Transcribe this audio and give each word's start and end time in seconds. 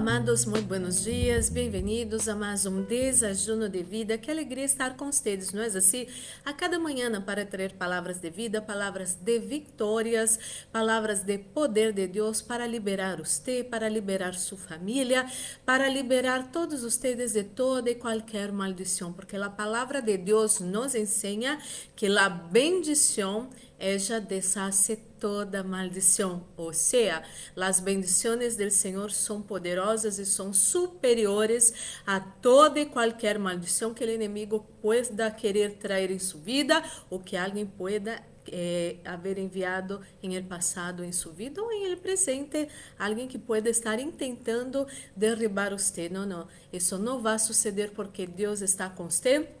amados, 0.00 0.46
muito 0.46 0.64
buenos 0.64 1.04
dias, 1.04 1.50
bem-vindos 1.50 2.26
a 2.26 2.34
mais 2.34 2.64
um 2.64 2.80
desajuno 2.82 3.68
de 3.68 3.82
vida. 3.82 4.16
Que 4.16 4.30
alegria 4.30 4.64
estar 4.64 4.96
com 4.96 5.12
vocês, 5.12 5.52
não 5.52 5.62
é 5.62 5.66
assim? 5.66 6.06
A 6.42 6.54
cada 6.54 6.78
manhã 6.78 7.20
para 7.20 7.44
trazer 7.44 7.74
palavras 7.74 8.18
de 8.18 8.30
vida, 8.30 8.62
palavras 8.62 9.12
de 9.12 9.38
vitórias, 9.38 10.38
palavras 10.72 11.20
de 11.22 11.36
poder 11.36 11.92
de 11.92 12.06
Deus 12.06 12.40
para 12.40 12.66
liberar 12.66 13.18
você, 13.18 13.62
para 13.62 13.90
liberar 13.90 14.32
sua 14.36 14.56
família, 14.56 15.26
para 15.66 15.86
liberar 15.86 16.50
todos 16.50 16.82
vocês 16.82 17.34
de 17.34 17.44
toda 17.44 17.90
e 17.90 17.94
qualquer 17.94 18.50
maldição, 18.52 19.12
porque 19.12 19.36
a 19.36 19.50
palavra 19.50 20.00
de 20.00 20.16
Deus 20.16 20.60
nos 20.60 20.94
ensina 20.94 21.58
que 21.94 22.06
a 22.06 22.30
bendição 22.30 23.50
ella 23.80 24.20
deshace 24.20 24.96
toda 25.18 25.64
maldição. 25.64 26.44
Ou 26.56 26.72
seja, 26.72 27.22
as 27.56 27.80
bendições 27.80 28.56
do 28.56 28.70
Senhor 28.70 29.10
são 29.10 29.40
poderosas 29.40 30.18
e 30.18 30.26
são 30.26 30.52
superiores 30.52 31.72
a 32.06 32.20
toda 32.20 32.78
e 32.78 32.86
qualquer 32.86 33.38
maldição 33.38 33.94
que 33.94 34.04
o 34.04 34.10
inimigo 34.10 34.66
pueda 34.82 35.30
querer 35.30 35.78
trazer 35.78 36.10
em 36.10 36.18
sua 36.18 36.40
vida 36.40 36.84
ou 37.08 37.18
que 37.18 37.36
alguém 37.36 37.66
pueda 37.66 38.22
eh, 38.46 38.96
haver 39.04 39.38
enviado 39.38 40.00
em 40.22 40.34
el 40.34 40.44
passado 40.44 41.04
em 41.04 41.12
sua 41.12 41.32
vida 41.32 41.62
ou 41.62 41.72
em 41.72 41.84
el 41.84 41.98
presente, 41.98 42.68
alguém 42.98 43.28
que 43.28 43.38
pueda 43.38 43.70
estar 43.70 43.98
intentando 43.98 44.86
derribar 45.16 45.70
você. 45.70 46.08
Não, 46.08 46.26
não, 46.26 46.48
isso 46.72 46.98
não 46.98 47.20
vai 47.20 47.38
suceder 47.38 47.92
porque 47.92 48.26
Deus 48.26 48.60
está 48.60 48.88
com 48.88 49.08
você 49.08 49.59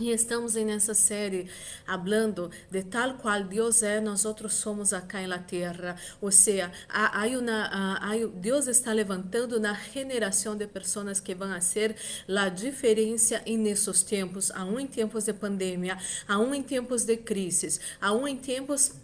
e 0.00 0.10
estamos 0.10 0.56
nessa 0.56 0.92
série 0.92 1.48
falando 1.86 2.50
de 2.68 2.82
tal 2.82 3.14
qual 3.14 3.44
Deus 3.44 3.80
é, 3.80 4.00
nós 4.00 4.24
outros 4.24 4.54
somos 4.54 4.92
acá 4.92 5.24
na 5.26 5.38
terra. 5.38 5.96
Ou 6.20 6.32
seja, 6.32 6.72
há, 6.88 7.22
há 7.22 7.26
uma, 7.28 7.98
há, 8.00 8.10
Deus 8.34 8.66
está 8.66 8.92
levantando 8.92 9.60
na 9.60 9.72
geração 9.74 10.56
de 10.56 10.66
pessoas 10.66 11.20
que 11.20 11.32
vão 11.32 11.60
ser 11.60 11.94
a 12.28 12.48
diferença 12.48 13.40
nesses 13.46 14.02
tempos, 14.02 14.50
aún 14.50 14.80
em 14.80 14.86
tempos 14.88 15.26
de 15.26 15.32
pandemia, 15.32 15.96
aún 16.26 16.54
em 16.54 16.62
tempos 16.62 17.04
de 17.04 17.16
crises, 17.16 17.80
aún 18.00 18.26
em 18.26 18.36
tempos 18.36 18.94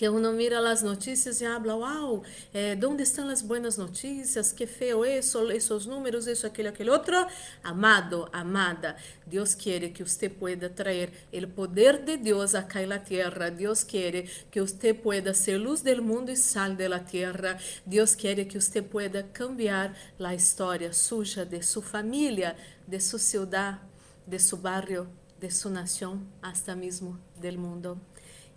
que 0.00 0.08
uno 0.08 0.32
mira 0.32 0.66
as 0.66 0.82
notícias 0.82 1.42
e 1.42 1.44
habla, 1.44 1.74
wow, 1.74 2.22
eh, 2.54 2.74
¿dónde 2.74 3.02
estão 3.02 3.28
as 3.28 3.42
buenas 3.42 3.76
notícias? 3.76 4.50
Que 4.50 4.66
feo 4.66 5.04
isso, 5.04 5.50
esses 5.50 5.84
números, 5.84 6.26
isso, 6.26 6.46
aquilo, 6.46 6.70
aquele 6.70 6.88
outro. 6.88 7.14
Amado, 7.62 8.26
amada, 8.32 8.96
Deus 9.26 9.54
quer 9.54 9.90
que 9.90 10.02
você 10.02 10.30
pueda 10.30 10.70
trazer 10.70 11.12
o 11.34 11.48
poder 11.48 12.02
de 12.02 12.16
Deus 12.16 12.54
acá 12.54 12.80
na 12.86 12.98
terra. 12.98 13.50
Deus 13.50 13.84
quer 13.84 14.24
que 14.50 14.58
você 14.58 14.94
pueda 14.94 15.34
ser 15.34 15.58
luz 15.58 15.82
do 15.82 16.02
mundo 16.02 16.30
e 16.30 16.36
sal 16.36 16.74
da 16.74 16.98
terra. 16.98 17.58
Deus 17.84 18.14
quer 18.14 18.42
que 18.46 18.58
você 18.58 18.80
pueda 18.80 19.22
cambiar 19.22 19.94
a 20.18 20.34
história 20.34 20.94
suja 20.94 21.44
de 21.44 21.60
sua 21.62 21.82
família, 21.82 22.56
de 22.88 22.98
sua 23.00 23.18
cidade, 23.18 23.78
de 24.26 24.38
seu 24.38 24.56
barrio, 24.56 25.06
de 25.38 25.50
sua 25.50 25.70
nação, 25.70 26.26
hasta 26.40 26.74
mesmo 26.74 27.20
do 27.36 27.58
mundo. 27.58 28.00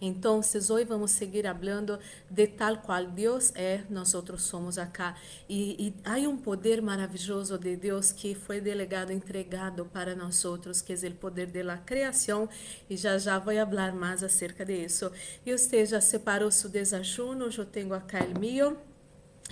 Então, 0.02 0.42
hoje 0.70 0.86
vamos 0.86 1.12
seguir 1.12 1.44
falando 1.44 1.98
de 2.30 2.48
tal 2.48 2.78
qual 2.78 3.06
Deus 3.06 3.52
é, 3.56 3.84
nós 3.90 4.14
somos 4.38 4.78
acá. 4.78 5.16
E, 5.50 5.94
há 6.04 6.18
um 6.28 6.38
poder 6.38 6.82
maravilhoso 6.82 7.58
de 7.58 7.76
Deus 7.76 8.12
que 8.12 8.36
foi 8.36 8.60
delegado, 8.60 9.12
entregado 9.12 9.86
para 9.86 10.16
nós 10.16 10.44
que 10.82 10.94
é 10.94 11.08
o 11.08 11.12
poder 11.14 11.48
da 11.48 11.78
criação. 11.78 12.50
E 12.90 12.98
já 12.98 13.18
já 13.18 13.40
vou 13.40 13.54
falar 13.54 13.94
mais 13.94 14.24
acerca 14.24 14.66
disso. 14.66 15.12
E 15.46 15.52
você 15.52 15.86
já 15.86 16.02
separou 16.02 16.52
seu 16.52 16.70
desajuno, 16.70 17.50
eu 17.58 17.66
tenho 17.66 17.94
acá 17.94 18.20
o 18.24 18.40
meu. 18.40 18.93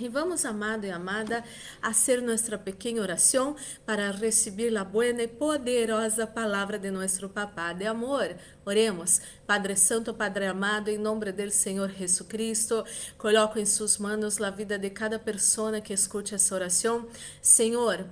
E 0.00 0.08
vamos, 0.08 0.46
amado 0.46 0.86
e 0.86 0.90
amada, 0.90 1.44
a 1.80 1.92
ser 1.92 2.22
nossa 2.22 2.56
pequena 2.56 3.02
oração 3.02 3.54
para 3.84 4.10
receber 4.10 4.74
a 4.74 4.82
boa 4.82 5.06
e 5.06 5.28
poderosa 5.28 6.26
palavra 6.26 6.78
de 6.78 6.90
nosso 6.90 7.28
Papá 7.28 7.74
de 7.74 7.86
amor. 7.86 8.34
Oremos, 8.64 9.20
Padre 9.46 9.76
Santo, 9.76 10.14
Padre 10.14 10.46
amado, 10.46 10.88
em 10.88 10.96
nome 10.96 11.30
do 11.30 11.50
Senhor 11.50 11.90
Jesus 11.90 12.26
Cristo, 12.26 12.84
coloco 13.18 13.58
em 13.58 13.66
suas 13.66 13.98
mãos 13.98 14.40
a 14.40 14.48
vida 14.48 14.78
de 14.78 14.88
cada 14.88 15.18
pessoa 15.18 15.78
que 15.78 15.92
escute 15.92 16.34
essa 16.34 16.54
oração. 16.54 17.06
Senhor, 17.42 18.06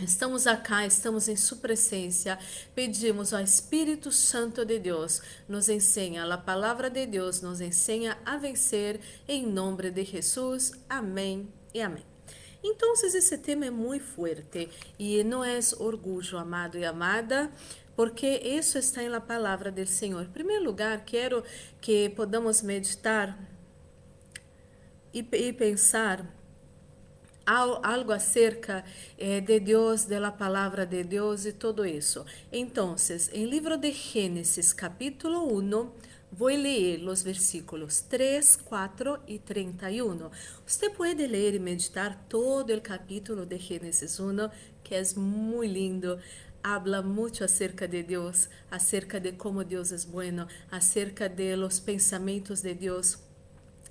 Estamos 0.00 0.46
acá, 0.46 0.86
estamos 0.86 1.28
em 1.28 1.36
sua 1.36 1.58
presença. 1.58 2.38
Pedimos 2.74 3.34
ao 3.34 3.40
Espírito 3.40 4.10
Santo 4.10 4.64
de 4.64 4.78
Deus, 4.78 5.20
nos 5.46 5.68
ensina 5.68 6.32
a 6.32 6.38
palavra 6.38 6.88
de 6.88 7.04
Deus, 7.06 7.42
nos 7.42 7.60
ensina 7.60 8.16
a 8.24 8.38
vencer 8.38 9.00
em 9.28 9.46
nome 9.46 9.90
de 9.90 10.04
Jesus. 10.04 10.72
Amém 10.88 11.52
e 11.74 11.80
amém. 11.82 12.04
Então, 12.64 12.94
esse 12.94 13.38
tema 13.38 13.66
é 13.66 13.70
muito 13.70 14.04
forte 14.04 14.68
e 14.98 15.22
não 15.24 15.44
é 15.44 15.58
orgulho, 15.78 16.38
amado 16.38 16.78
e 16.78 16.84
amada, 16.84 17.50
porque 17.94 18.26
isso 18.26 18.78
está 18.78 19.02
na 19.02 19.20
palavra 19.20 19.70
do 19.70 19.86
Senhor. 19.86 20.22
Em 20.22 20.30
primeiro 20.30 20.64
lugar, 20.64 21.04
quero 21.04 21.44
que 21.80 22.08
podamos 22.08 22.62
meditar 22.62 23.38
e 25.12 25.22
pensar 25.52 26.41
algo 27.46 28.12
acerca 28.12 28.84
eh, 29.18 29.40
de 29.40 29.60
Deus, 29.60 30.04
de 30.04 30.18
la 30.18 30.30
de 30.86 31.04
Deus 31.04 31.46
e 31.46 31.52
todo 31.52 31.84
isso. 31.84 32.24
Então, 32.50 32.96
em 33.32 33.46
livro 33.46 33.76
de 33.76 33.92
Gênesis, 33.92 34.72
capítulo 34.72 35.56
1, 35.56 35.90
vou 36.30 36.48
ler 36.48 37.06
os 37.06 37.22
versículos 37.22 38.00
3, 38.00 38.56
4 38.56 39.18
e 39.26 39.38
31. 39.38 40.30
Você 40.66 40.90
pode 40.90 41.26
ler 41.26 41.54
e 41.54 41.58
meditar 41.58 42.26
todo 42.28 42.72
o 42.72 42.80
capítulo 42.80 43.44
de 43.44 43.58
Gênesis 43.58 44.18
1, 44.18 44.48
que 44.82 44.94
é 44.94 45.02
muito 45.16 45.72
lindo 45.72 46.18
habla 46.62 47.02
muito 47.02 47.42
acerca 47.42 47.88
de 47.88 48.02
Deus, 48.02 48.48
acerca 48.70 49.18
de 49.18 49.32
como 49.32 49.64
Deus 49.64 49.92
é 49.92 50.08
bueno, 50.08 50.46
acerca 50.70 51.28
de 51.28 51.56
los 51.56 51.80
pensamentos 51.80 52.62
de 52.62 52.74
Deus 52.74 53.18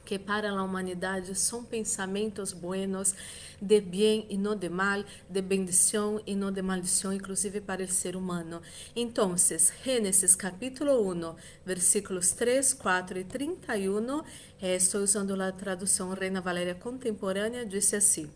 que 0.06 0.18
para 0.18 0.50
a 0.50 0.64
humanidade 0.64 1.34
são 1.36 1.64
pensamentos 1.64 2.54
buenos, 2.54 3.16
de 3.62 3.80
bem 3.80 4.26
e 4.30 4.38
não 4.38 4.56
de 4.56 4.70
mal, 4.70 5.04
de 5.30 5.42
bendição 5.42 6.22
e 6.26 6.36
não 6.36 6.52
de 6.52 6.62
maldição, 6.62 7.14
inclusive 7.14 7.62
para 7.62 7.84
o 7.84 7.88
ser 7.88 8.16
humano. 8.16 8.62
Então, 8.96 9.36
Gênesis 9.84 10.36
capítulo 10.36 11.08
1, 11.12 11.36
versículos 11.66 12.32
3, 12.32 12.74
4 12.74 13.20
e 13.20 13.24
31, 13.24 14.24
eh, 14.62 14.76
estou 14.76 15.02
usando 15.02 15.40
a 15.40 15.52
tradução 15.52 16.14
Reina 16.14 16.42
Valéria 16.42 16.74
contemporânea, 16.74 17.66
disse 17.66 17.96
assim: 17.96 18.30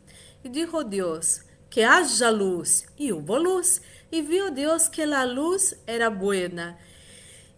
E 0.44 0.50
dijo 0.50 0.84
Deus, 0.84 1.42
que 1.70 1.82
haja 1.82 2.30
luz, 2.30 2.86
e 2.97 3.12
houve 3.12 3.40
luz, 3.40 3.82
e 4.12 4.22
viu 4.22 4.52
Deus 4.52 4.88
que 4.88 5.02
a 5.02 5.24
luz 5.24 5.76
era 5.88 6.09
buena. 6.09 6.78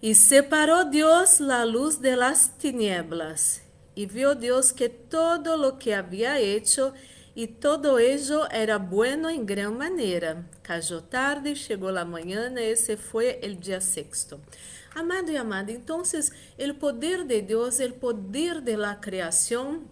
E 0.02 0.16
separou 0.16 0.86
Deus 0.86 1.42
a 1.42 1.64
luz 1.64 1.98
de 1.98 2.16
las 2.16 2.52
tinieblas 2.58 3.67
e 3.98 4.06
viu 4.06 4.36
Deus 4.36 4.72
que 4.72 4.88
todo 4.88 5.58
lo 5.58 5.80
que 5.80 5.92
havia 5.92 6.40
hecho 6.40 6.94
e 7.36 7.48
todo 7.48 7.98
ello 7.98 8.46
era 8.52 8.78
bueno 8.78 9.28
em 9.28 9.44
gran 9.44 9.72
maneira. 9.72 10.46
Cayó 10.62 11.02
tarde, 11.02 11.56
chegou 11.56 11.90
a 11.98 12.06
manhã, 12.06 12.54
esse 12.60 12.96
foi 12.96 13.40
o 13.44 13.56
dia 13.56 13.82
sexto. 13.82 14.40
Amado 14.94 15.32
e 15.32 15.38
amada, 15.38 15.72
então, 15.72 16.04
o 16.04 16.74
poder 16.76 17.24
de 17.24 17.42
Deus, 17.42 17.80
o 17.80 17.94
poder 17.94 18.62
de 18.62 18.76
la 18.76 18.94
criação, 18.96 19.84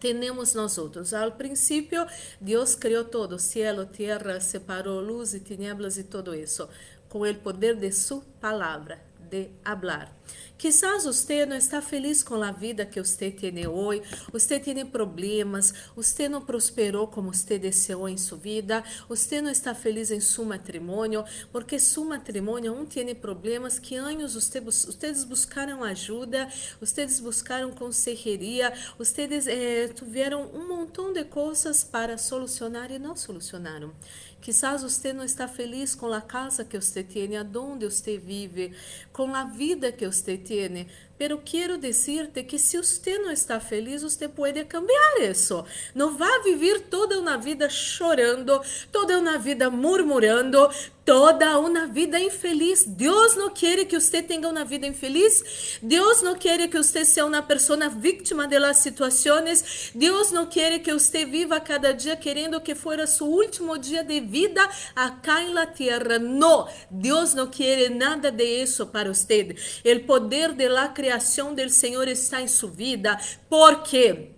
temos 0.00 0.54
nós 0.54 0.78
outros. 0.78 1.12
Ao 1.12 1.32
princípio, 1.32 2.06
Deus 2.40 2.74
criou 2.74 3.04
todo, 3.04 3.38
cielo, 3.38 3.84
terra, 3.84 4.40
separou 4.40 5.00
luz 5.00 5.34
e 5.34 5.40
tinieblas 5.40 5.98
e 5.98 6.04
todo 6.04 6.34
isso, 6.34 6.66
com 7.10 7.20
o 7.20 7.34
poder 7.34 7.76
de 7.76 7.92
sua 7.92 8.22
palavra, 8.40 8.98
de 9.30 9.50
hablar. 9.64 10.14
Quizás 10.58 11.04
você 11.04 11.44
não 11.44 11.54
está 11.54 11.82
feliz 11.82 12.22
com 12.22 12.42
a 12.42 12.50
vida 12.50 12.86
que 12.86 13.00
você 13.00 13.30
tem 13.30 13.66
hoje, 13.66 14.02
você 14.32 14.58
tem 14.58 14.86
problemas, 14.86 15.74
você 15.94 16.30
não 16.30 16.40
prosperou 16.40 17.06
como 17.06 17.32
você 17.32 17.58
desejou 17.58 18.08
em 18.08 18.16
sua 18.16 18.38
vida, 18.38 18.82
você 19.06 19.42
não 19.42 19.50
está 19.50 19.74
feliz 19.74 20.10
em 20.10 20.18
seu 20.18 20.46
matrimônio, 20.46 21.24
porque 21.52 21.78
seu 21.78 22.04
matrimônio 22.04 22.72
um 22.72 22.86
tem 22.86 23.14
problemas 23.14 23.78
que 23.78 23.96
anos 23.96 24.34
vocês 24.34 25.24
buscaram 25.24 25.84
ajuda, 25.84 26.48
vocês 26.80 27.20
buscaram 27.20 27.70
consejeria, 27.72 28.72
vocês 28.96 29.46
eh, 29.46 29.88
tiveram 29.88 30.50
um 30.54 30.66
montão 30.66 31.12
de 31.12 31.24
coisas 31.24 31.84
para 31.84 32.16
solucionar 32.16 32.90
e 32.90 32.98
não 32.98 33.14
solucionaram. 33.14 33.92
Quizás 34.40 34.82
você 34.84 35.12
não 35.12 35.24
está 35.24 35.48
feliz 35.48 35.94
com 35.94 36.12
a 36.12 36.20
casa 36.20 36.64
que 36.64 36.80
você 36.80 37.02
tem, 37.02 37.36
aonde 37.36 37.84
você 37.84 38.16
vive, 38.16 38.72
com 39.16 39.34
a 39.34 39.44
vida 39.44 39.90
que 39.90 40.06
você 40.06 40.36
tem, 40.36 40.86
Pero 41.18 41.40
quero 41.42 41.78
dizer-te 41.78 42.42
que 42.44 42.58
se 42.58 42.76
você 42.76 43.18
não 43.18 43.30
está 43.30 43.58
feliz, 43.58 44.02
você 44.02 44.28
pode 44.28 44.62
cambiar 44.64 45.22
isso. 45.22 45.64
Não 45.94 46.16
vá 46.16 46.38
viver 46.44 46.82
toda 46.82 47.18
uma 47.18 47.38
vida 47.38 47.70
chorando, 47.70 48.60
toda 48.92 49.18
uma 49.18 49.38
vida 49.38 49.70
murmurando, 49.70 50.68
toda 51.06 51.58
uma 51.58 51.86
vida 51.86 52.20
infeliz. 52.20 52.84
Deus 52.84 53.34
não 53.34 53.48
quer 53.48 53.86
que 53.86 53.98
você 53.98 54.20
tenha 54.22 54.46
uma 54.48 54.64
vida 54.64 54.86
infeliz. 54.86 55.78
Deus 55.80 56.20
não 56.20 56.34
quer 56.34 56.68
que 56.68 56.76
você 56.76 57.04
seja 57.04 57.24
uma 57.24 57.40
pessoa 57.40 57.88
vítima 57.88 58.46
das 58.46 58.78
situações. 58.78 59.92
Deus 59.94 60.30
não 60.32 60.44
quer 60.44 60.78
que 60.80 60.92
você 60.92 61.24
viva 61.24 61.58
cada 61.60 61.94
dia 61.94 62.16
querendo 62.16 62.60
que 62.60 62.74
fosse 62.74 63.06
seu 63.06 63.26
último 63.26 63.78
dia 63.78 64.04
de 64.04 64.20
vida 64.20 64.68
acá 64.94 65.40
na 65.44 65.64
terra. 65.64 66.18
Não, 66.18 66.68
Deus 66.90 67.32
não 67.32 67.46
quer 67.46 67.88
nada 67.88 68.30
de 68.30 68.44
isso 68.44 68.86
para 68.86 69.14
você. 69.14 69.54
O 69.84 70.00
poder 70.06 70.52
de 70.52 70.68
la 70.68 70.88
criação 70.88 71.05
do 71.54 71.70
Senhor 71.70 72.08
está 72.08 72.40
em 72.40 72.48
sua 72.48 72.70
vida. 72.70 73.18
Por 73.48 73.82
quê? 73.82 74.30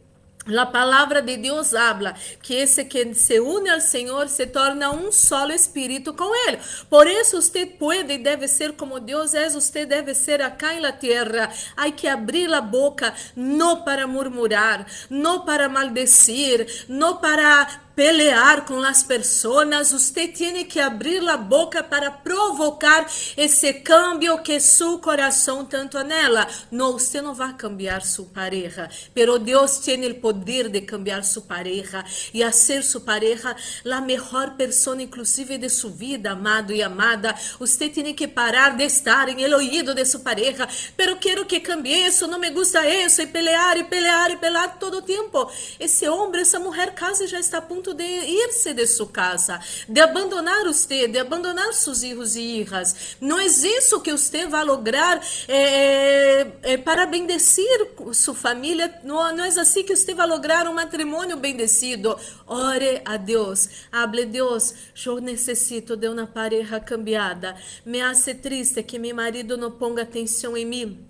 A 0.57 0.65
palavra 0.65 1.21
de 1.21 1.37
Deus 1.37 1.75
habla 1.75 2.15
que 2.43 2.55
esse 2.55 2.83
que 2.85 3.13
se 3.15 3.39
une 3.39 3.69
ao 3.69 3.81
Senhor 3.81 4.29
se 4.29 4.47
torna 4.47 4.91
um 4.91 5.13
solo 5.13 5.53
espírito 5.53 6.15
com 6.15 6.35
Ele. 6.49 6.59
Por 6.89 7.07
isso, 7.07 7.43
você 7.43 7.67
pode 7.67 8.15
e 8.15 8.19
deve 8.19 8.49
ser 8.49 8.73
como 8.73 8.99
Deus 8.99 9.35
é, 9.35 9.51
você 9.51 9.85
deve 9.85 10.15
ser 10.15 10.41
acá 10.41 10.73
na 10.81 10.91
terra. 10.91 11.53
Há 11.77 11.91
que 11.91 12.09
abrir 12.09 12.53
a 12.53 12.63
boca, 12.63 13.13
não 13.37 13.83
para 13.83 14.07
murmurar, 14.07 14.87
não 15.11 15.45
para 15.45 15.69
maldecir, 15.69 16.87
não 16.89 17.17
para 17.19 17.83
pelear 17.99 18.65
com 18.65 18.81
as 18.85 19.03
pessoas, 19.03 19.91
você 19.91 20.29
tem 20.29 20.65
que 20.65 20.79
abrir 20.79 21.29
a 21.29 21.37
boca 21.37 21.83
para 21.83 22.13
provocar 22.13 23.05
esse 23.37 23.73
cambio 23.73 24.39
que 24.39 24.61
seu 24.61 25.01
coração 25.01 25.65
tanto 25.65 25.99
anela. 25.99 26.47
Não, 26.71 26.93
você 26.93 27.21
não 27.21 27.35
vai 27.35 27.53
cambiar 27.55 28.03
sua 28.03 28.27
pareja, 28.27 28.89
pero 29.13 29.37
Deus 29.37 29.79
tem 29.79 30.07
o 30.07 30.15
poder 30.15 30.69
de 30.69 30.81
cambiar 30.83 31.25
sua 31.25 31.43
pareja 31.43 32.05
e 32.33 32.45
fazer 32.45 32.85
sua 32.85 33.01
pareja 33.01 33.57
a 33.85 34.01
melhor 34.01 34.55
pessoa, 34.55 35.03
inclusive 35.03 35.59
de 35.59 35.69
sua 35.69 35.91
vida, 35.91 36.31
amado 36.31 36.73
e 36.73 36.81
amada. 36.81 37.35
Você 37.59 37.89
tem 37.89 38.15
que 38.15 38.29
parar 38.29 38.77
de 38.77 38.85
estar 38.85 39.29
em 39.29 39.43
el 39.43 39.59
de 39.93 40.05
sua 40.05 40.21
pareja, 40.21 40.69
pero 40.97 41.17
quero 41.17 41.45
que 41.45 41.59
cambie 41.59 42.07
isso, 42.07 42.29
não 42.29 42.39
me 42.39 42.51
gusta 42.51 42.87
isso, 42.89 43.23
e 43.23 43.27
pelear, 43.27 43.77
e 43.77 43.83
pelear, 43.83 44.31
e 44.31 44.37
pelear 44.37 44.79
todo 44.79 44.99
o 44.99 45.03
tempo. 45.03 45.51
Esse 45.81 46.09
homem, 46.09 46.43
essa 46.43 46.61
mulher, 46.61 46.95
casa 46.95 47.27
já 47.27 47.41
está 47.41 47.59
a 47.59 47.63
ponto 47.63 47.88
de 47.95 48.05
irse 48.05 48.75
de 48.75 48.87
sua 48.87 49.09
casa, 49.09 49.61
de 49.89 50.01
abandonar 50.01 50.65
você, 50.65 51.09
de 51.09 51.19
abandonar 51.19 51.73
seus 51.73 52.01
filhos 52.01 52.37
e 52.37 52.61
hijas. 52.61 53.17
Não 53.21 53.39
é 53.39 53.47
isso 53.47 54.01
que 54.01 54.13
você 54.13 54.47
vai 54.47 54.65
lograr 54.65 55.23
é, 55.47 56.47
é, 56.63 56.77
para 56.77 57.07
bendecir 57.07 57.89
sua 58.13 58.35
família. 58.35 59.01
Não, 59.05 59.35
não 59.35 59.45
é 59.45 59.49
assim 59.49 59.83
que 59.83 59.95
você 59.95 60.15
vai 60.15 60.27
lograr 60.27 60.67
um 60.67 60.75
matrimônio 60.75 61.37
bendecido. 61.37 62.19
Ore 62.47 63.03
a 63.05 63.17
Deus, 63.17 63.69
hable 63.93 64.27
Deus, 64.27 64.75
eu 65.05 65.21
necessito 65.21 65.97
de 65.97 66.09
uma 66.09 66.27
pareja 66.27 66.81
cambiada. 66.81 67.57
Me 67.85 68.01
hace 68.01 68.35
triste 68.35 68.83
que 68.83 68.99
meu 68.99 69.15
marido 69.15 69.57
não 69.57 69.71
ponga 69.71 70.03
atenção 70.03 70.57
em 70.57 70.65
mim. 70.65 71.08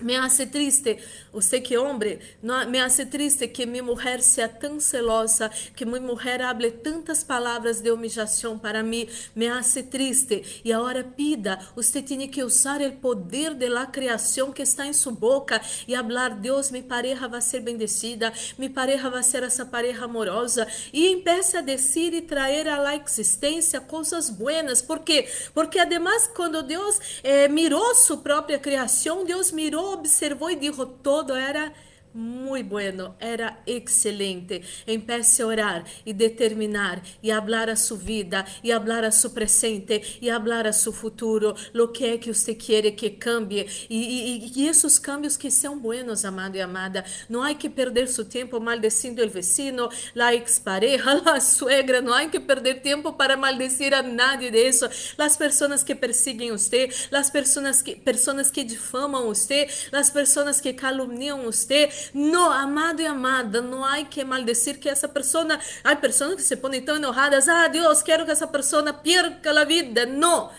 Me 0.00 0.14
hace 0.16 0.46
triste, 0.46 0.98
você 1.32 1.60
que 1.60 1.76
homem, 1.76 2.20
me 2.68 2.80
hace 2.80 3.04
triste 3.04 3.48
que 3.48 3.66
minha 3.66 3.82
mulher 3.82 4.22
seja 4.22 4.48
tão 4.48 4.78
celosa, 4.78 5.50
que 5.74 5.84
minha 5.84 6.00
mulher 6.00 6.40
hable 6.40 6.70
tantas 6.70 7.24
palavras 7.24 7.80
de 7.80 7.90
humillação 7.90 8.56
para 8.56 8.82
mim, 8.82 9.08
me 9.34 9.48
hace 9.48 9.82
triste. 9.82 10.62
E 10.64 10.72
agora 10.72 11.02
pida, 11.02 11.58
você 11.74 12.00
tem 12.00 12.28
que 12.28 12.44
usar 12.44 12.80
o 12.80 12.92
poder 12.92 13.54
de 13.54 13.68
la 13.68 13.86
criação 13.86 14.52
que 14.52 14.62
está 14.62 14.86
em 14.86 14.92
sua 14.92 15.12
boca 15.12 15.60
e 15.88 15.96
falar, 15.96 16.30
Deus, 16.36 16.70
minha 16.70 16.84
pareja 16.84 17.26
vai 17.26 17.40
ser 17.40 17.60
bendecida, 17.60 18.32
minha 18.56 18.70
pareja 18.70 19.10
vai 19.10 19.24
ser 19.24 19.42
essa 19.42 19.66
pareja 19.66 20.04
amorosa 20.04 20.66
e 20.92 21.08
empiece 21.08 21.56
a 21.56 21.60
dizer 21.60 22.14
e 22.14 22.22
trazer 22.22 22.68
à 22.68 22.94
existência 22.94 23.80
coisas 23.80 24.30
buenas. 24.30 24.80
Por 24.80 25.00
quê? 25.00 25.28
Porque 25.52 25.80
además 25.80 26.30
quando 26.32 26.62
Deus 26.62 27.00
eh, 27.24 27.48
mirou 27.48 27.94
sua 27.96 28.18
própria 28.18 28.60
criação, 28.60 29.24
Deus 29.24 29.50
mirou 29.50 29.87
observou 29.92 30.50
e 30.50 30.56
todo 30.86 31.34
era 31.34 31.72
muy 32.14 32.62
bueno, 32.62 33.16
era 33.20 33.62
excelente. 33.66 34.62
Empece 34.86 35.42
a 35.42 35.46
orar 35.46 35.84
e 36.04 36.12
determinar 36.12 37.02
e 37.22 37.30
hablar 37.30 37.70
a 37.70 37.76
sua 37.76 37.96
vida 37.96 38.44
e 38.62 38.72
hablar 38.72 39.04
a 39.04 39.10
seu 39.10 39.30
presente 39.30 40.18
e 40.20 40.30
hablar 40.30 40.66
a 40.66 40.72
seu 40.72 40.92
futuro, 40.92 41.54
lo 41.72 41.92
que 41.92 42.04
é 42.04 42.18
que 42.18 42.32
você 42.32 42.54
quer 42.54 42.90
que 42.92 43.10
cambie 43.10 43.66
e, 43.88 43.96
e, 43.96 44.52
e 44.56 44.68
esses 44.68 44.98
cambios 44.98 45.36
que 45.36 45.50
são 45.50 45.78
buenos, 45.78 46.24
amado 46.24 46.56
e 46.56 46.60
amada. 46.60 47.04
Não 47.28 47.42
há 47.42 47.54
que 47.54 47.68
perder 47.68 48.08
seu 48.08 48.24
tempo 48.24 48.60
maldecindo 48.60 49.22
o 49.22 49.28
vecino, 49.28 49.88
la 50.14 50.34
expareja, 50.34 51.20
la 51.24 51.40
suegra, 51.40 52.00
não 52.00 52.12
há 52.12 52.26
que 52.26 52.40
perder 52.40 52.80
tempo 52.80 53.12
para 53.12 53.36
maldecir 53.36 53.94
a 53.94 54.02
nadie 54.02 54.50
disso. 54.50 54.88
As 55.16 55.36
pessoas 55.36 55.82
que 55.82 55.94
perseguem 55.94 56.50
você, 56.50 56.88
as 57.12 57.30
pessoas 57.30 57.82
que, 57.82 57.96
pessoas 57.96 58.50
que 58.50 58.64
difamam 58.64 59.26
você, 59.26 59.68
as 59.92 60.10
pessoas 60.10 60.60
que 60.60 60.72
caluniam 60.72 61.42
você, 61.42 61.88
no, 62.14 62.50
amado 62.50 63.00
e 63.00 63.06
amada, 63.06 63.60
não 63.60 63.84
há 63.84 64.02
que 64.04 64.24
maldecir 64.24 64.78
que 64.78 64.88
essa 64.88 65.08
pessoa. 65.08 65.58
Há 65.84 65.96
pessoas 65.96 66.34
que 66.36 66.42
se 66.42 66.56
põem 66.56 66.82
tão 66.82 66.96
enojadas. 66.96 67.48
Ah, 67.48 67.68
Deus, 67.68 68.02
quero 68.02 68.24
que 68.24 68.30
essa 68.30 68.46
pessoa 68.46 68.92
perca 68.92 69.58
a 69.58 69.64
vida. 69.64 70.06
Não. 70.06 70.50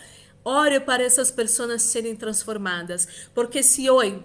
Ore 0.44 0.80
para 0.80 1.04
essas 1.04 1.30
pessoas 1.30 1.82
serem 1.82 2.16
transformadas. 2.16 3.30
Porque 3.34 3.62
se 3.62 3.90
hoje 3.90 4.24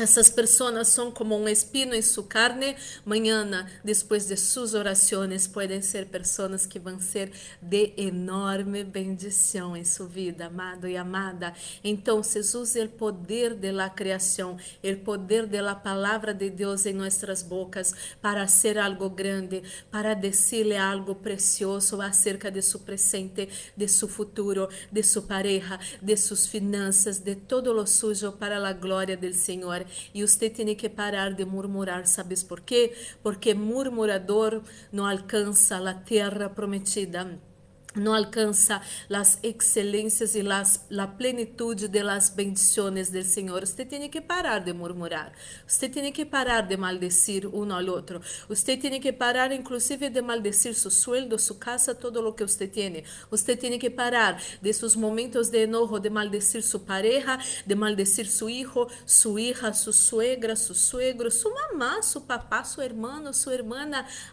essas 0.00 0.30
pessoas 0.30 0.88
são 0.88 1.10
como 1.10 1.36
um 1.36 1.48
espino 1.48 1.94
em 1.94 2.02
sua 2.02 2.24
carne. 2.24 2.76
Mañana, 3.04 3.70
depois 3.84 4.26
de 4.26 4.36
suas 4.36 4.74
orações, 4.74 5.46
podem 5.46 5.82
ser 5.82 6.06
pessoas 6.06 6.66
que 6.66 6.78
vão 6.78 6.98
ser 7.00 7.32
de 7.60 7.92
enorme 7.96 8.82
bendição 8.82 9.76
em 9.76 9.84
sua 9.84 10.06
vida, 10.06 10.46
amado 10.46 10.88
e 10.88 10.96
amada. 10.96 11.52
Então, 11.84 12.20
use 12.20 12.80
o 12.80 12.88
poder 12.88 13.54
de 13.54 13.70
la 13.70 13.90
criação, 13.90 14.56
o 14.82 14.96
poder 15.04 15.46
de 15.46 15.60
la 15.60 15.74
palavra 15.74 16.32
de 16.32 16.50
Deus 16.50 16.86
em 16.86 16.92
nossas 16.92 17.42
bocas 17.42 17.94
para 18.20 18.46
ser 18.48 18.78
algo 18.78 19.10
grande, 19.10 19.62
para 19.90 20.14
dizer 20.14 20.76
algo 20.76 21.14
precioso 21.14 22.00
acerca 22.00 22.50
de 22.50 22.62
seu 22.62 22.80
presente, 22.80 23.48
de 23.76 23.88
seu 23.88 24.08
futuro, 24.08 24.68
de 24.90 25.02
sua 25.02 25.22
pareja, 25.22 25.78
de 26.00 26.16
suas 26.16 26.46
finanças, 26.46 27.18
de 27.18 27.34
todo 27.34 27.72
lo 27.72 27.86
suyo 27.86 28.32
para 28.32 28.56
a 28.66 28.72
glória 28.72 29.16
do 29.16 29.32
Senhor. 29.32 29.84
E 30.14 30.22
você 30.22 30.50
tem 30.50 30.74
que 30.74 30.88
parar 30.88 31.32
de 31.32 31.44
murmurar, 31.44 32.06
sabes 32.06 32.42
por 32.42 32.60
quê? 32.60 32.92
Porque 33.22 33.54
murmurador 33.54 34.62
não 34.92 35.06
alcança 35.06 35.76
a 35.76 35.94
terra 35.94 36.48
prometida 36.48 37.40
não 37.94 38.14
alcança 38.14 38.80
as 39.12 39.38
excelências 39.42 40.34
e 40.34 40.42
las, 40.42 40.86
a 40.96 41.06
plenitude 41.06 41.88
de 41.88 42.02
las 42.02 42.30
bendiciones 42.30 43.10
del 43.10 43.24
Senhor. 43.24 43.66
Você 43.66 43.84
tem 43.84 44.08
que 44.08 44.20
parar 44.20 44.60
de 44.60 44.72
murmurar. 44.72 45.32
Você 45.66 45.88
tem 45.88 46.12
que 46.12 46.24
parar 46.24 46.62
de 46.62 46.76
maldecir 46.76 47.46
um 47.46 47.72
ao 47.72 47.84
outro. 47.86 48.20
Você 48.48 48.76
tem 48.76 49.00
que 49.00 49.12
parar, 49.12 49.52
inclusive, 49.52 50.08
de 50.08 50.22
maldecir 50.22 50.74
seu 50.74 50.90
sueldo, 50.90 51.38
sua 51.38 51.56
casa, 51.56 51.94
todo 51.94 52.26
o 52.26 52.32
que 52.32 52.44
você 52.44 52.66
tem. 52.66 53.02
Você 53.30 53.56
tem 53.56 53.78
que 53.78 53.90
parar 53.90 54.40
de 54.60 54.72
seus 54.72 54.94
momentos 54.94 55.48
de 55.48 55.64
enojo, 55.64 55.98
de 55.98 56.10
maldecir 56.10 56.62
sua 56.62 56.80
pareja, 56.80 57.38
de 57.66 57.74
maldecir 57.74 58.26
seu 58.26 58.46
filho, 58.46 58.86
sua 59.06 59.40
hija, 59.40 59.72
sua 59.72 59.92
suegra, 59.92 60.54
seu 60.54 60.74
suegro, 60.74 61.30
sua 61.30 61.52
mamá, 61.54 62.02
seu 62.02 62.20
papá, 62.20 62.62
seu 62.62 62.84
irmão, 62.84 63.32
sua 63.32 63.54
irmã. 63.54 63.80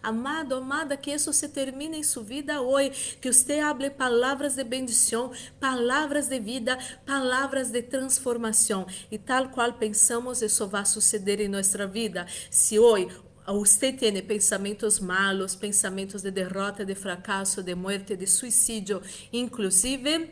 Amado, 0.03 0.55
amada, 0.55 0.97
que 0.97 1.11
isso 1.11 1.31
se 1.33 1.47
termine 1.49 1.97
em 1.97 2.03
sua 2.03 2.23
vida 2.23 2.61
hoje. 2.61 3.17
Que 3.21 3.31
você 3.31 3.46
você 3.47 3.59
hable 3.59 3.89
palavras 3.89 4.55
de 4.55 4.63
bendição, 4.65 5.31
palavras 5.57 6.27
de 6.27 6.37
vida, 6.37 6.77
palavras 7.05 7.71
de 7.71 7.81
transformação. 7.81 8.85
E 9.09 9.17
tal 9.17 9.47
qual 9.47 9.71
pensamos, 9.71 10.41
isso 10.41 10.67
vai 10.67 10.85
suceder 10.85 11.39
em 11.39 11.47
nossa 11.47 11.87
vida. 11.87 12.27
Se 12.51 12.77
hoje 12.77 13.15
você 13.45 13.93
tem 13.93 14.21
pensamentos 14.21 14.99
malos, 14.99 15.55
pensamentos 15.55 16.23
de 16.23 16.29
derrota, 16.29 16.83
de 16.83 16.93
fracasso, 16.93 17.63
de 17.63 17.73
morte, 17.73 18.17
de 18.17 18.27
suicídio, 18.27 19.01
inclusive 19.31 20.29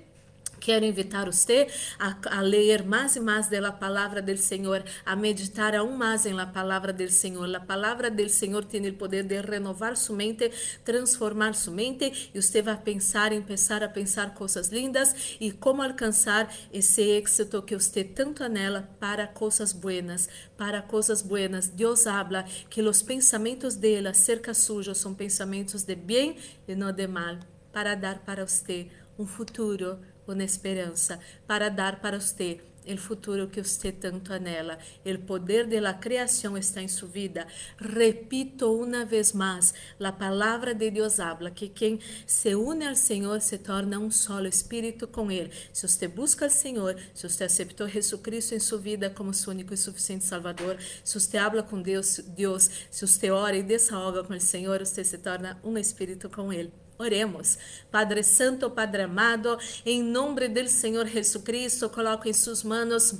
Quero 0.59 0.85
invitar 0.85 1.25
você 1.25 1.67
a, 2.00 2.15
a, 2.38 2.41
ler 2.41 2.83
mais 2.83 3.15
e 3.15 3.19
mais 3.19 3.47
da 3.47 3.71
palavra 3.71 4.21
do 4.21 4.35
Senhor, 4.38 4.83
a 5.05 5.15
meditar 5.15 5.75
aún 5.75 5.95
mais 5.95 6.25
na 6.25 6.45
palavra 6.45 6.91
do 6.91 7.09
Senhor. 7.09 7.53
A 7.55 7.59
palavra 7.59 8.09
do 8.09 8.27
Senhor 8.29 8.63
tem 8.65 8.88
o 8.88 8.93
poder 8.93 9.24
de 9.24 9.39
renovar 9.41 9.95
sua 9.95 10.15
mente, 10.15 10.51
transformar 10.83 11.53
sua 11.53 11.74
mente 11.74 12.31
e 12.33 12.41
você 12.41 12.62
vai 12.62 12.77
pensar, 12.77 13.31
começar 13.31 13.83
a 13.83 13.89
pensar 13.89 14.33
coisas 14.33 14.69
lindas 14.69 15.38
e 15.39 15.51
como 15.51 15.81
alcançar 15.81 16.53
esse 16.74 17.01
êxito 17.01 17.62
que 17.62 17.75
você 17.75 18.03
tanto 18.03 18.43
anela 18.43 18.89
para 19.00 19.27
coisas 19.27 19.71
buenas, 19.71 20.27
para 20.57 20.81
coisas 20.81 21.21
buenas. 21.21 21.67
Deus 21.67 22.07
habla 22.07 22.43
que 22.69 22.81
os 22.81 23.01
pensamentos 23.01 23.75
dele 23.75 24.07
acerca 24.07 24.53
sujo 24.53 24.95
são 24.95 25.13
pensamentos 25.13 25.83
de 25.83 25.95
bem 25.95 26.38
e 26.67 26.75
não 26.75 26.91
de 26.91 27.07
mal, 27.07 27.38
para 27.71 27.95
dar 27.95 28.19
para 28.19 28.45
você 28.45 28.88
um 29.17 29.25
futuro 29.25 30.00
uma 30.27 30.44
esperança 30.44 31.20
para 31.48 31.70
dar 31.70 32.00
para 32.00 32.20
você 32.20 32.60
o 32.94 32.98
futuro 32.98 33.48
que 33.48 33.63
você 33.63 33.91
tanto 33.91 34.32
anela. 34.32 34.77
O 35.05 35.17
poder 35.20 35.67
da 35.67 35.94
criação 35.94 36.58
está 36.58 36.82
em 36.82 36.88
sua 36.88 37.08
vida. 37.08 37.48
Repito 37.77 38.72
uma 38.72 39.05
vez 39.05 39.32
mais: 39.34 39.74
a 40.00 40.12
palavra 40.12 40.74
de 40.74 40.91
Deus 40.91 41.20
habla 41.20 41.50
que 41.50 41.70
quem 41.70 42.00
se 42.27 42.53
une 42.55 42.86
ao 42.86 42.96
Senhor 42.96 43.41
se 43.41 43.58
torna 43.58 44.00
um 44.00 44.12
solo 44.12 44.48
espírito 44.48 45.08
com 45.08 45.32
Ele. 45.32 45.51
Se 45.74 45.88
você 45.88 46.08
busca 46.08 46.46
o 46.46 46.50
Senhor, 46.50 46.96
se 47.13 47.27
você 47.27 47.46
aceitou 47.46 47.88
Jesus 47.88 48.51
em 48.51 48.60
sua 48.60 48.77
vida 48.77 49.10
como 49.10 49.34
seu 49.34 49.51
único 49.51 49.74
e 49.74 49.77
suficiente 49.77 50.25
Salvador, 50.25 50.77
se 51.03 51.20
você 51.20 51.38
habla 51.38 51.63
com 51.63 51.82
Deus, 51.82 52.20
Deus, 52.27 52.70
se 52.91 53.08
você 53.08 53.32
ora 53.32 53.55
e 53.55 53.63
desahoga 53.63 54.24
com 54.24 54.34
o 54.34 54.39
Senhor, 54.39 54.79
você 54.79 55.03
se 55.03 55.17
torna 55.17 55.60
um 55.63 55.77
espírito 55.77 56.29
com 56.29 56.51
Ele. 56.51 56.84
Oremos. 56.97 57.57
Padre 57.91 58.23
Santo, 58.23 58.69
Padre 58.69 59.03
amado, 59.03 59.57
em 59.85 60.01
nome 60.01 60.47
do 60.47 60.67
Senhor 60.67 61.05
Jesus 61.07 61.43
Cristo, 61.43 61.89
coloco 61.89 62.27
em 62.27 62.33
suas 62.33 62.63
mãos 62.63 63.13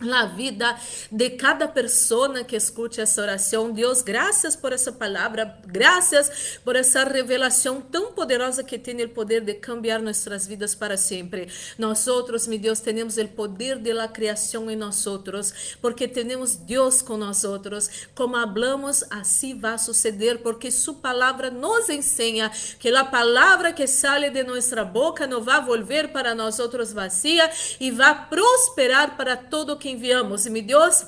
la 0.00 0.26
vida 0.26 0.78
de 1.10 1.30
cada 1.30 1.68
persona 1.68 2.42
que 2.42 2.56
escute 2.56 3.00
essa 3.00 3.22
oração. 3.22 3.70
Deus, 3.72 4.02
graças 4.02 4.56
por 4.56 4.72
essa 4.72 4.92
palavra, 4.92 5.58
graças 5.66 6.58
por 6.64 6.76
essa 6.76 7.04
revelação 7.04 7.80
tão 7.80 8.12
poderosa 8.12 8.64
que 8.64 8.78
tem 8.78 9.02
o 9.02 9.08
poder 9.08 9.42
de 9.42 9.54
cambiar 9.54 10.00
nossas 10.00 10.46
vidas 10.46 10.74
para 10.74 10.96
sempre. 10.96 11.48
Nós 11.78 12.06
outros, 12.06 12.46
meu 12.46 12.58
Deus, 12.58 12.80
temos 12.80 13.16
o 13.16 13.28
poder 13.28 13.78
de 13.78 13.92
la 13.92 14.08
criação 14.08 14.70
em 14.70 14.76
nós 14.76 15.06
outros, 15.06 15.76
porque 15.80 16.08
temos 16.08 16.56
Deus 16.56 17.02
com 17.02 17.16
nós 17.16 17.44
outros. 17.44 18.08
Como 18.14 18.36
hablamos, 18.36 19.04
assim 19.10 19.58
vai 19.58 19.78
suceder, 19.78 20.38
porque 20.38 20.70
sua 20.70 20.94
palavra 20.94 21.50
nos 21.50 21.88
ensina 21.88 22.50
que 22.78 22.88
a 22.88 23.04
palavra 23.04 23.72
que 23.72 23.86
sale 23.86 24.30
de 24.30 24.42
nossa 24.42 24.84
boca 24.84 25.26
não 25.26 25.42
vai 25.42 25.62
volver 25.64 26.08
para 26.08 26.34
nós 26.34 26.58
outros 26.58 26.92
vazia 26.92 27.50
e 27.78 27.90
vai 27.90 28.28
prosperar 28.28 29.16
para 29.16 29.36
todo 29.36 29.76
que 29.76 29.89
enviamos. 29.90 30.46
E, 30.46 30.50
meu 30.50 30.62
Deus, 30.62 31.06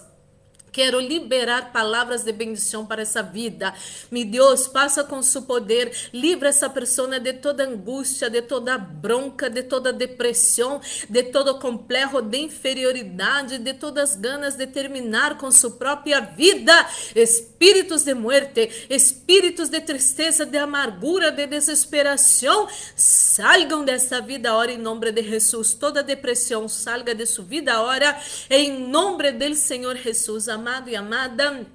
Quero 0.73 0.99
liberar 0.99 1.71
palavras 1.71 2.25
de 2.25 2.33
bendição 2.33 2.87
para 2.87 3.03
essa 3.03 3.23
vida. 3.23 3.75
Meu 4.11 4.25
Deus, 4.25 4.67
passa 4.67 5.05
com 5.05 5.21
seu 5.21 5.43
poder, 5.43 5.93
livra 6.15 6.49
essa 6.49 6.71
pessoa 6.71 7.21
de 7.21 7.35
toda 7.35 7.65
angústia, 7.65 8.31
de 8.31 8.41
toda 8.41 8.79
bronca, 8.79 9.51
de 9.51 9.63
toda 9.65 9.93
depressão, 9.93 10.81
de 11.11 11.25
todo 11.25 11.59
complexo 11.59 12.23
de 12.23 12.39
inferioridade, 12.39 13.59
de 13.59 13.75
todas 13.75 14.13
as 14.13 14.17
ganas 14.17 14.55
de 14.57 14.67
terminar 14.67 15.37
com 15.37 15.51
sua 15.51 15.73
própria 15.73 16.21
vida. 16.21 16.73
Espíritos 17.15 18.05
de 18.05 18.15
morte, 18.15 18.87
espíritos 18.89 19.69
de 19.69 19.81
tristeza, 19.81 20.47
de 20.47 20.57
amargura, 20.57 21.31
de 21.31 21.47
desesperação, 21.47 22.67
salgam 22.97 23.85
dessa 23.85 24.23
vida 24.23 24.51
agora 24.51 24.73
em 24.73 24.79
nome 24.79 25.13
de 25.13 25.23
Jesus. 25.23 25.75
Toda 25.75 26.03
depressão 26.03 26.67
salga 26.67 27.15
de 27.15 27.27
sua 27.27 27.45
vida 27.45 27.75
agora 27.75 28.19
em 28.49 28.89
nome 28.89 29.33
do 29.33 29.55
Senhor 29.55 29.97
Jesus 29.97 30.49
amado 30.63 30.89
e 30.89 30.95
amada, 30.95 31.67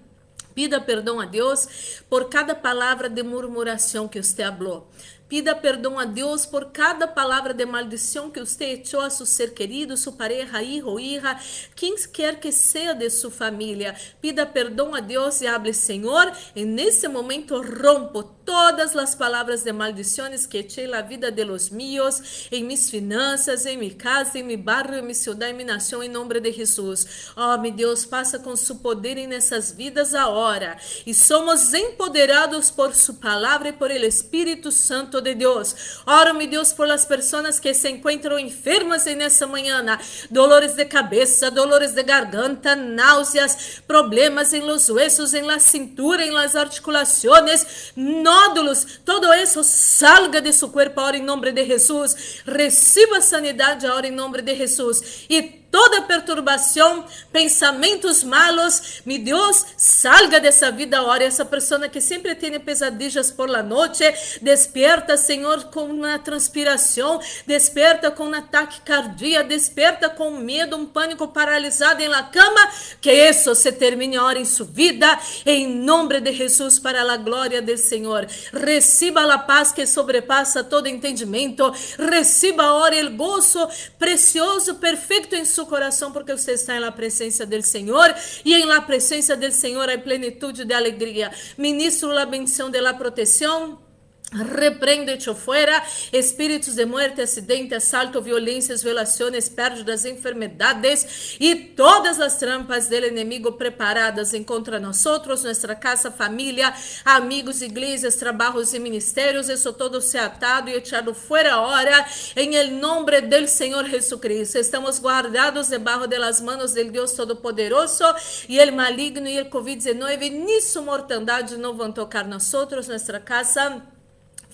pida 0.55 0.79
perdão 0.79 1.19
a 1.19 1.25
Deus 1.25 2.01
por 2.09 2.29
cada 2.29 2.55
palavra 2.55 3.09
de 3.09 3.21
murmuração 3.21 4.07
que 4.07 4.23
você 4.23 4.45
falou. 4.45 4.89
Pida 5.29 5.53
perdão 5.53 5.99
a 5.99 6.05
Deus 6.05 6.45
por 6.45 6.71
cada 6.71 7.05
palavra 7.05 7.53
de 7.53 7.65
maldição 7.65 8.31
que 8.31 8.39
você 8.39 8.73
echou 8.73 9.01
a 9.01 9.09
seu 9.09 9.25
ser 9.25 9.53
querido, 9.53 9.97
sua 9.97 10.13
pareja, 10.13 10.63
hijo 10.63 10.87
ou 10.87 10.99
hija, 10.99 11.37
quem 11.75 11.95
quer 12.13 12.39
que 12.39 12.51
seja 12.51 12.93
de 12.93 13.09
sua 13.09 13.29
família. 13.29 13.93
Pida 14.21 14.45
perdão 14.45 14.95
a 14.95 15.01
Deus 15.01 15.41
e 15.41 15.47
hable, 15.47 15.73
Senhor, 15.73 16.31
e 16.55 16.63
nesse 16.63 17.07
momento 17.09 17.61
rompo 17.61 18.23
todas 18.23 18.95
as 18.95 19.13
palavras 19.13 19.63
de 19.63 19.73
maldições 19.73 20.45
que 20.45 20.59
echei 20.59 20.87
na 20.87 21.01
vida 21.01 21.29
de 21.29 21.43
los 21.43 21.69
míos, 21.69 22.47
em 22.49 22.63
mis 22.63 22.89
finanças, 22.89 23.65
em 23.65 23.77
mi 23.77 23.91
casa, 23.91 24.39
em 24.39 24.43
mi 24.43 24.55
barrio, 24.55 24.99
em 24.99 25.01
mi 25.01 25.13
ciudad, 25.13 25.49
em 25.49 25.53
mi 25.53 25.65
nação, 25.65 26.01
em 26.01 26.07
nome 26.07 26.39
de 26.39 26.53
Jesus. 26.53 27.33
Oh, 27.35 27.57
meu 27.57 27.73
Deus, 27.73 28.05
passa 28.05 28.39
com 28.39 28.55
seu 28.55 28.77
poder 28.77 29.17
em 29.17 29.27
nessas 29.27 29.73
vidas 29.73 30.15
agora. 30.15 30.77
E 31.05 31.13
somos 31.13 31.73
empoderados 31.73 32.71
por 32.71 32.95
sua 32.95 33.15
palavra 33.15 33.69
e 33.69 33.73
por 33.73 33.91
el 33.91 34.05
Espírito 34.05 34.71
Santo 34.71 35.16
de 35.21 35.35
Deus. 35.35 36.01
Oro, 36.05 36.33
meu 36.33 36.47
Deus, 36.47 36.73
por 36.73 36.87
las 36.87 37.05
pessoas 37.05 37.59
que 37.59 37.73
se 37.73 37.89
encontram 37.89 38.39
enfermas 38.39 39.05
nessa 39.05 39.45
manhã, 39.45 39.83
dolores 40.29 40.73
de 40.73 40.85
cabeça, 40.85 41.51
dolores 41.51 41.91
de 41.91 42.03
garganta, 42.03 42.75
náuseas, 42.75 43.81
problemas 43.87 44.53
em 44.53 44.61
los 44.61 44.89
huesos, 44.89 45.33
em 45.33 45.43
la 45.43 45.59
cintura, 45.59 46.25
em 46.25 46.31
las 46.31 46.55
articulações, 46.55 47.93
nódulos, 47.95 48.99
todo 49.05 49.33
isso 49.33 49.63
salga 49.63 50.41
de 50.41 50.53
seu 50.53 50.69
corpo 50.69 50.99
ahora 50.99 51.17
em 51.17 51.23
nome 51.23 51.51
de 51.51 51.65
Jesus. 51.65 52.41
Receba 52.45 53.21
sanidade 53.21 53.85
ahora 53.85 54.07
em 54.07 54.11
nome 54.11 54.41
de 54.41 54.55
Jesus. 54.55 55.25
E 55.29 55.66
toda 55.71 56.01
perturbação, 56.01 57.05
pensamentos 57.31 58.23
malos, 58.23 59.01
meu 59.05 59.19
Deus, 59.19 59.65
salga 59.75 60.39
dessa 60.39 60.71
vida 60.71 60.97
agora. 60.99 61.23
Essa 61.23 61.45
pessoa 61.45 61.87
que 61.89 62.01
sempre 62.01 62.35
tem 62.35 62.59
pesadillas 62.59 63.31
por 63.31 63.49
la 63.49 63.61
noite, 63.61 64.03
desperta, 64.41 65.17
Senhor, 65.17 65.65
com 65.65 65.85
uma 65.85 66.17
transpiração, 66.19 67.19
desperta 67.45 68.11
com 68.11 68.25
um 68.25 68.33
ataque 68.33 68.81
cardíaco, 68.81 69.49
desperta 69.49 70.09
com 70.09 70.31
medo, 70.31 70.77
um 70.77 70.85
pânico 70.85 71.27
paralisado 71.27 72.01
em 72.01 72.07
la 72.07 72.23
cama, 72.23 72.69
que 73.01 73.11
isso 73.11 73.53
se 73.55 73.71
termine 73.71 74.17
agora 74.17 74.39
em 74.39 74.45
sua 74.45 74.65
vida, 74.65 75.19
em 75.45 75.67
nome 75.67 76.19
de 76.19 76.33
Jesus, 76.33 76.79
para 76.79 77.01
a 77.11 77.17
glória 77.17 77.61
do 77.61 77.77
Senhor. 77.77 78.27
Receba 78.53 79.31
a 79.33 79.37
paz 79.37 79.71
que 79.71 79.85
sobrepassa 79.85 80.63
todo 80.63 80.87
entendimento, 80.87 81.73
receba 81.97 82.63
agora 82.63 83.05
o 83.05 83.11
gozo 83.11 83.67
precioso, 83.99 84.75
perfeito 84.75 85.35
em 85.35 85.45
seu 85.57 85.65
coração, 85.65 86.11
porque 86.11 86.31
você 86.31 86.51
está 86.51 86.79
na 86.79 86.91
presença 86.91 87.45
do 87.45 87.61
Senhor 87.63 88.13
e 88.45 88.53
em 88.53 88.65
la 88.65 88.79
presença 88.79 89.35
do 89.35 89.51
Senhor 89.51 89.89
há 89.89 89.97
plenitude 89.97 90.63
de 90.63 90.73
alegria. 90.73 91.31
Ministro 91.57 92.11
la 92.11 92.25
bendição 92.25 92.69
de 92.69 92.79
la 92.79 92.93
proteção 92.93 93.86
Repreendo 94.33 95.09
hecho 95.09 95.33
fuera 95.33 95.81
espíritos 96.11 96.75
de 96.75 96.85
muerte, 96.85 97.21
acidente, 97.21 97.73
asalto, 97.73 98.21
violências, 98.21 98.83
violações, 98.83 99.47
pérdidas, 99.47 100.03
enfermedades 100.03 101.37
e 101.39 101.55
todas 101.55 102.19
as 102.19 102.35
trampas 102.35 102.89
do 102.89 102.95
inimigo 102.95 103.53
preparadas 103.53 104.33
contra 104.45 104.81
nós 104.81 105.01
nossa 105.05 105.75
casa, 105.75 106.11
família, 106.11 106.73
amigos, 107.05 107.61
igrejas, 107.61 108.17
trabalhos 108.17 108.73
e 108.73 108.79
ministérios. 108.79 109.47
Isso 109.47 109.71
todo 109.71 110.01
se 110.01 110.17
atado 110.17 110.69
e 110.69 110.73
echado 110.73 111.13
fora 111.13 111.61
hora 111.61 112.05
em 112.35 112.55
el 112.55 112.71
do 112.71 113.47
Senhor 113.47 113.85
Jesucristo. 113.85 114.57
Estamos 114.57 114.99
guardados 114.99 115.69
debaixo 115.69 116.05
de 116.05 116.19
las 116.19 116.41
manos 116.41 116.73
Deus 116.73 117.13
Todo-Poderoso 117.13 118.03
e 118.49 118.59
el 118.59 118.73
maligno 118.73 119.29
e 119.29 119.37
el 119.37 119.49
Covid-19 119.49 120.31
ni 120.31 120.61
su 120.61 120.81
mortandade 120.81 121.55
não 121.55 121.77
vão 121.77 121.93
tocar 121.93 122.27
nós 122.27 122.51
nossa 122.51 123.19
casa 123.21 123.96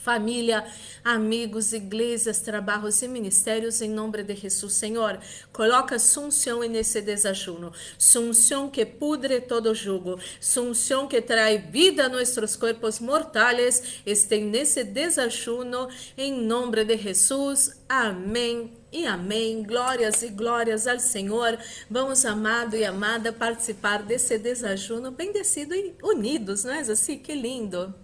família, 0.04 0.66
amigos, 1.02 1.72
igrejas, 1.72 2.42
trabalhos 2.42 3.02
e 3.02 3.08
ministérios 3.08 3.82
em 3.82 3.90
nome 3.90 4.22
de 4.22 4.36
Jesus, 4.36 4.74
Senhor. 4.74 5.18
Coloca 5.54 5.98
sunção 5.98 6.60
nesse 6.60 7.02
desajuno, 7.02 7.72
sunção 7.98 8.70
que 8.70 8.86
pudre 8.86 9.40
todo 9.40 9.74
jugo, 9.74 10.20
sunção 10.42 11.08
que 11.08 11.22
traz 11.22 11.64
vida 11.72 12.06
a 12.06 12.10
nossos 12.10 12.58
corpos 12.58 13.00
mortais, 13.00 14.02
estem 14.06 14.44
nesse 14.44 14.84
desajuno 14.84 15.88
em 16.18 16.34
nome 16.34 16.84
de 16.84 16.98
Jesus. 16.98 17.82
Amém 17.88 18.74
e 18.92 19.06
amém. 19.06 19.64
Glórias 19.64 20.22
e 20.22 20.28
glórias 20.28 20.86
ao 20.86 21.00
Senhor. 21.00 21.58
Vamos, 21.90 22.26
amado 22.26 22.76
e 22.76 22.84
amada, 22.84 23.32
participar 23.32 24.04
desse 24.04 24.38
desajuno 24.38 25.12
bendecido 25.12 25.74
e 25.74 25.96
unidos, 26.04 26.66
não 26.66 26.74
é 26.74 26.80
assim? 26.80 27.18
Que 27.18 27.34
lindo. 27.34 28.03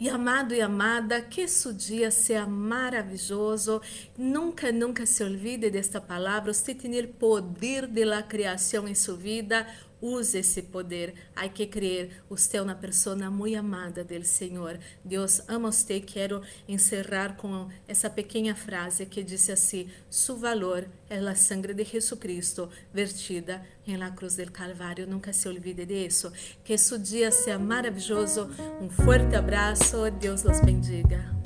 E 0.00 0.08
amado 0.08 0.54
e 0.54 0.62
amada, 0.62 1.20
que 1.20 1.42
esse 1.42 1.70
dia 1.74 2.10
seja 2.10 2.46
maravilhoso. 2.46 3.82
Nunca, 4.16 4.72
nunca 4.72 5.04
se 5.04 5.22
olvide 5.22 5.68
desta 5.68 6.00
palavra. 6.00 6.54
Você 6.54 6.74
tem 6.74 6.98
o 7.00 7.08
poder 7.08 7.86
da 7.86 8.22
criação 8.22 8.88
em 8.88 8.94
sua 8.94 9.14
vida. 9.18 9.66
Use 10.00 10.38
esse 10.38 10.62
poder. 10.62 11.14
Há 11.34 11.48
que 11.48 11.66
crer. 11.66 12.22
Você 12.28 12.56
é 12.56 12.62
uma 12.62 12.74
pessoa 12.74 13.16
muito 13.30 13.56
amada 13.56 14.04
do 14.04 14.24
Senhor. 14.24 14.78
Deus 15.04 15.42
ama 15.48 15.70
você. 15.70 16.00
Quero 16.00 16.42
encerrar 16.68 17.36
com 17.36 17.68
essa 17.86 18.08
pequena 18.08 18.54
frase 18.54 19.06
que 19.06 19.22
diz 19.22 19.48
assim: 19.50 19.88
Su 20.08 20.36
valor 20.36 20.86
é 21.08 21.18
a 21.18 21.34
sangre 21.34 21.74
de 21.74 21.84
Jesucristo 21.84 22.68
vertida 22.92 23.64
em 23.86 23.96
la 23.96 24.10
cruz 24.10 24.36
del 24.36 24.50
Calvário. 24.50 25.06
Nunca 25.06 25.32
se 25.32 25.48
olvide 25.48 25.84
disso. 25.84 26.32
Que 26.64 26.74
esse 26.74 26.98
dia 26.98 27.30
seja 27.30 27.58
maravilhoso. 27.58 28.50
Um 28.80 28.88
forte 28.88 29.34
abraço. 29.34 30.10
Deus 30.10 30.44
los 30.44 30.60
bendiga. 30.60 31.39